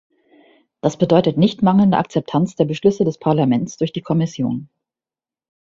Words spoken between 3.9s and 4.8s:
die Kommission.